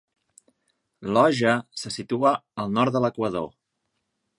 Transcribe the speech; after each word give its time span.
Loja 1.17 1.53
se 1.83 1.95
situa 1.99 2.35
al 2.65 2.77
nord 2.79 2.97
de 2.99 3.05
l'Equador. 3.07 3.51